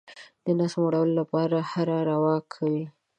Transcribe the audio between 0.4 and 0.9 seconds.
د نس